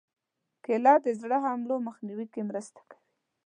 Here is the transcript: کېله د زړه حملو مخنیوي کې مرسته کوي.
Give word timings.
کېله 0.63 0.93
د 1.05 1.07
زړه 1.21 1.37
حملو 1.45 1.75
مخنیوي 1.87 2.27
کې 2.33 2.41
مرسته 2.49 2.79
کوي. 2.89 3.01